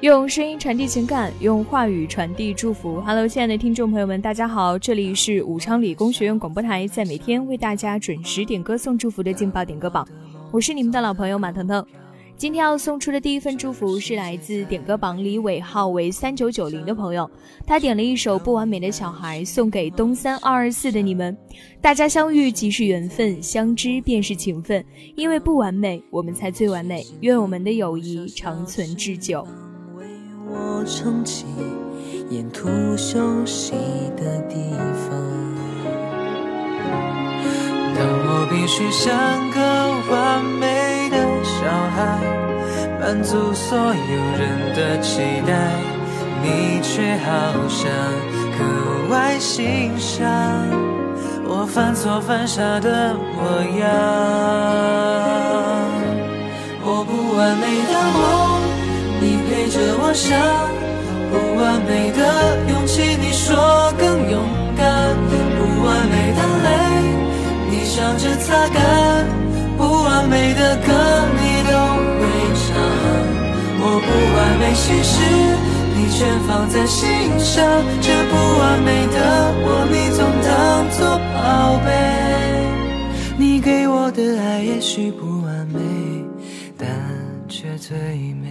[0.00, 3.00] 用声音传递情感，用话语传递祝福。
[3.00, 10.06] Hello，亲爱的听众朋友们，大家好，这里是武昌理工学院广播台，在每天为大家准时点歌送祝福的劲爆点歌榜，
[10.52, 11.84] 我是你们的老朋友马腾腾。
[12.36, 17.28] 今天要送出的第一份祝福是来自点歌榜里尾号为三九九零的朋友，
[17.66, 21.36] 他点了一首《不完美的小孩》，送给东三二二四的你们。
[21.80, 24.84] 大家相遇即是缘分，相知便是情分，
[25.16, 27.04] 因为不完美，我们才最完美。
[27.22, 29.44] 愿我们的友谊长存至久。
[30.50, 31.46] 我撑起
[32.30, 33.72] 沿途休息
[34.16, 34.72] 的地
[35.04, 35.08] 方。
[37.94, 39.12] 当我必须像
[39.50, 39.58] 个
[40.10, 41.58] 完美的小
[41.94, 41.96] 孩，
[43.00, 44.42] 满足所有人
[44.74, 45.50] 的期待，
[46.42, 47.28] 你却好
[47.68, 47.90] 像
[48.56, 48.58] 格
[49.10, 50.24] 外欣赏
[51.44, 54.37] 我犯错犯傻的模样。
[60.18, 60.36] 想
[61.30, 62.20] 不完美的
[62.68, 63.54] 勇气，你说
[63.96, 64.42] 更勇
[64.76, 65.14] 敢。
[65.56, 66.68] 不完美的泪，
[67.70, 68.78] 你笑着擦干。
[69.76, 70.90] 不完美的歌，
[71.38, 71.72] 你都
[72.18, 72.26] 会
[72.58, 72.66] 唱。
[73.80, 75.14] 我不完美心事，
[75.94, 77.06] 你全放在心
[77.38, 77.62] 上。
[78.00, 79.16] 这不完美的
[79.62, 80.50] 我，你总当
[80.98, 80.98] 作
[81.32, 81.88] 宝贝。
[83.38, 85.78] 你给我的爱也许不完美，
[86.76, 86.88] 但
[87.48, 87.96] 却最
[88.42, 88.48] 美。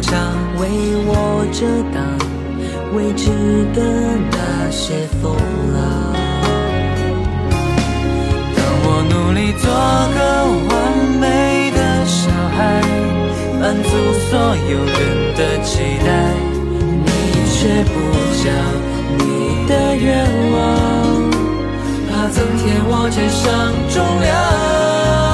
[0.00, 0.62] 为
[1.06, 1.96] 我遮挡
[2.94, 3.24] 未知
[3.74, 3.78] 的
[4.30, 5.36] 那些风
[5.74, 5.76] 浪。
[8.56, 9.64] 当我努力做
[10.14, 10.18] 个
[10.68, 10.72] 完
[11.20, 12.58] 美的小孩，
[13.60, 13.86] 满足
[14.30, 14.30] 所
[14.70, 14.98] 有人
[15.36, 15.70] 的期
[16.06, 16.08] 待，
[17.04, 17.08] 你
[17.52, 17.94] 却不
[18.42, 18.46] 讲
[19.18, 19.20] 你
[19.68, 20.06] 的愿
[20.52, 20.56] 望。
[22.10, 23.46] 怕增添我肩上
[23.90, 25.27] 重量。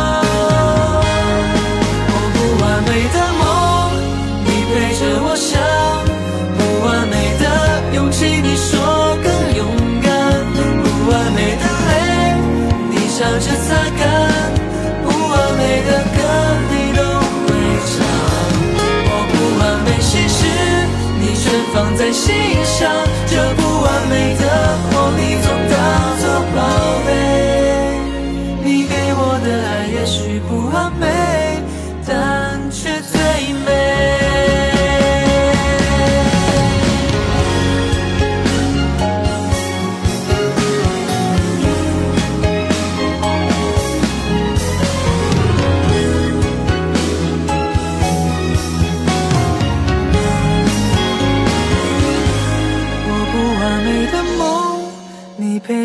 [22.04, 22.92] 在心上。
[23.26, 24.93] 这不完美的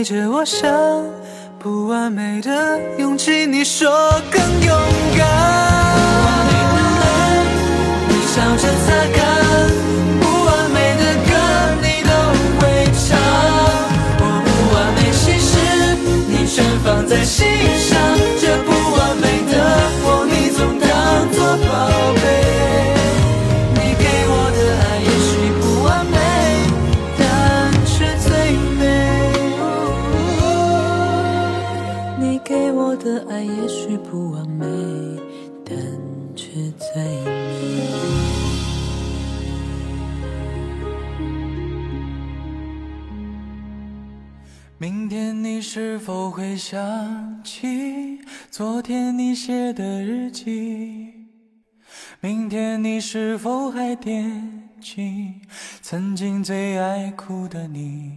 [0.09, 0.67] 借我想；
[1.59, 3.87] 不完美的勇气，你说
[4.31, 4.75] 更勇
[5.15, 5.29] 敢。
[45.71, 48.17] 是否会想起
[48.49, 51.13] 昨天你写的日记？
[52.19, 55.35] 明天你是否还惦记
[55.83, 58.13] 曾经最爱哭的你？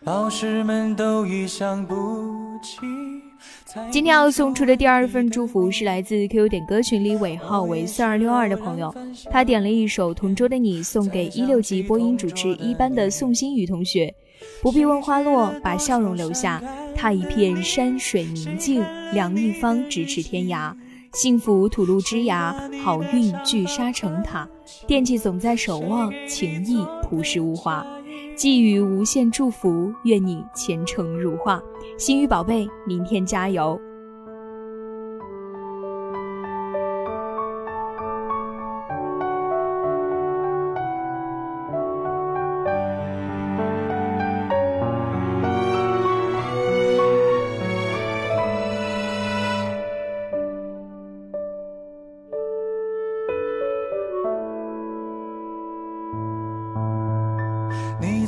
[0.00, 1.94] 老师们都已想不
[2.62, 2.76] 起
[3.90, 8.94] 今天要送出的第二份祝福是来自 QQ 点歌群里尾号为四二六二的朋友，
[9.30, 14.14] 他点了一首《同桌的你》，送给一六级播音主持一班的宋新宇同学。
[14.62, 16.62] 不必问花落，把笑容留下。
[16.96, 20.74] 踏一片山水宁静，量一方咫尺天涯。
[21.12, 24.48] 幸福吐露枝芽，好运聚沙成塔。
[24.86, 27.84] 惦记总在守望，情谊朴实无华。
[28.36, 31.60] 寄予无限祝福，愿你前程如画。
[31.98, 33.80] 心语宝贝，明天加油！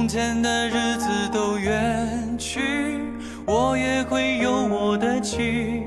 [0.00, 3.02] 从前的日子都远去，
[3.44, 5.82] 我也会有我的妻，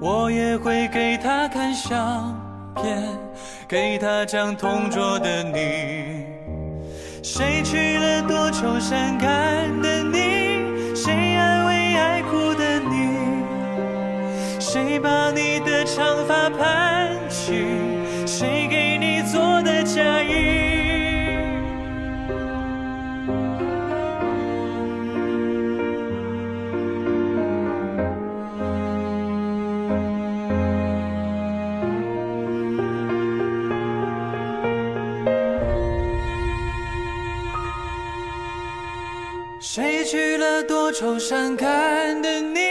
[0.00, 2.40] 我也会给她看相
[2.76, 3.02] 片，
[3.66, 6.26] 给她讲同桌的你。
[7.24, 9.35] 谁去了多愁善感
[40.06, 42.65] 去了多愁善感的你？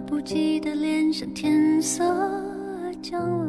[0.00, 2.02] 不羁的脸像天色
[3.02, 3.48] 将晚，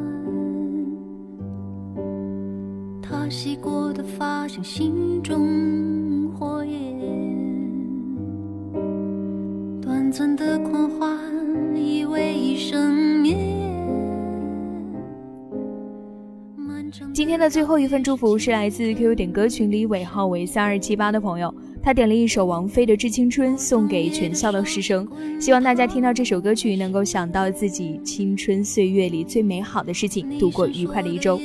[3.02, 7.00] 他洗过的发像心中火焰，
[9.82, 11.18] 短暂的狂欢
[11.76, 13.72] 以为一生绵延。
[17.14, 21.54] 今天的最后一份祝福是来自 QQ 点歌群里尾号为三二七八的朋友。
[21.84, 25.08] 他点了一首王菲的《致青春》，送给全校的师生，
[25.40, 31.42] 希望大家听到这首歌曲能够想到自己青春岁月里最美好的事情，度过愉快的一周。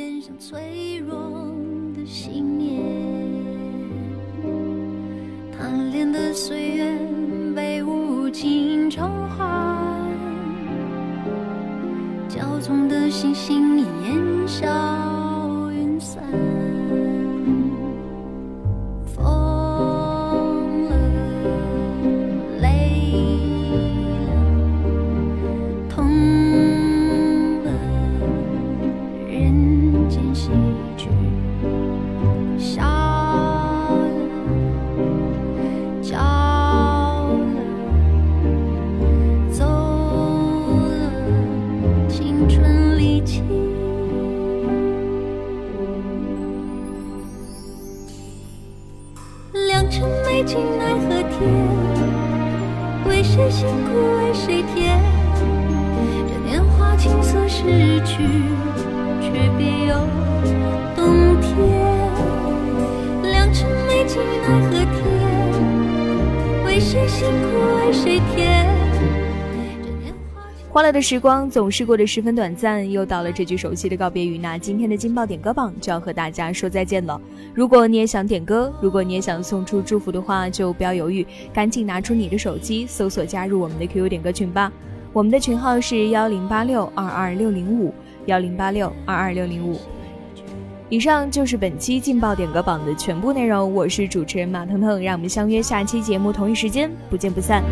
[5.59, 6.99] 贪恋的岁月
[7.55, 9.99] 被无情偿还，
[12.29, 15.16] 骄纵的星星烟消。
[57.67, 58.23] 失去，
[59.21, 59.97] 却别有
[60.95, 61.51] 冬天。
[63.25, 65.03] 良辰美景奈何天？
[66.65, 68.65] 为谁辛苦为谁甜？
[70.71, 77.21] 欢乐的时光总是过得十分短暂，又到了这句熟悉的告别语，那今天的劲爆点歌榜就要和大家说再见了。
[77.53, 84.71] 如果你也想点歌，如果你也想送出祝福的话，就不要犹豫，赶紧拿出你的手机，搜索加入我们的 QQ 点歌群吧。
[85.17, 87.91] 我们的群号是幺零八六二二六零五
[88.27, 89.81] 幺零八六二二六零五。
[90.91, 97.65] 以上就是本期劲爆点歌榜的全部内容，我是主持人马腾腾，让我们相约下期节目同一时间不见不散。